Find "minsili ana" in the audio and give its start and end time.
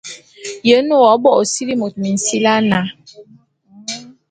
2.03-2.79